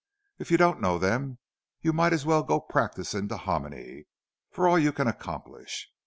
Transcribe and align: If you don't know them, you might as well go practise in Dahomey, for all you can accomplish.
If 0.39 0.49
you 0.49 0.57
don't 0.57 0.81
know 0.81 0.97
them, 0.97 1.37
you 1.83 1.93
might 1.93 2.11
as 2.11 2.25
well 2.25 2.41
go 2.41 2.59
practise 2.59 3.13
in 3.13 3.27
Dahomey, 3.27 4.05
for 4.49 4.67
all 4.67 4.79
you 4.79 4.91
can 4.91 5.07
accomplish. 5.07 5.91